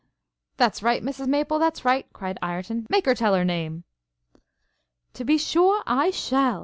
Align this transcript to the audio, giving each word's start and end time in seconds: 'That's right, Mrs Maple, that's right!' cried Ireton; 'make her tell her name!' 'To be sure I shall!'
'That's 0.57 0.81
right, 0.81 1.03
Mrs 1.03 1.27
Maple, 1.27 1.59
that's 1.59 1.85
right!' 1.85 2.11
cried 2.11 2.39
Ireton; 2.41 2.87
'make 2.89 3.05
her 3.05 3.13
tell 3.13 3.35
her 3.35 3.45
name!' 3.45 3.83
'To 5.13 5.23
be 5.23 5.37
sure 5.37 5.83
I 5.85 6.09
shall!' 6.09 6.59